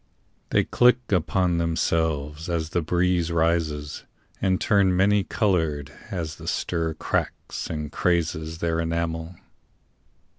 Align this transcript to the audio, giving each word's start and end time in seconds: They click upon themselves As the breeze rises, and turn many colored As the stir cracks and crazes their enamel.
They 0.49 0.63
click 0.63 1.11
upon 1.11 1.59
themselves 1.59 2.49
As 2.49 2.71
the 2.71 2.81
breeze 2.81 3.31
rises, 3.31 4.03
and 4.41 4.59
turn 4.59 4.97
many 4.97 5.23
colored 5.23 5.93
As 6.09 6.37
the 6.37 6.47
stir 6.47 6.95
cracks 6.95 7.69
and 7.69 7.91
crazes 7.91 8.57
their 8.57 8.79
enamel. 8.79 9.35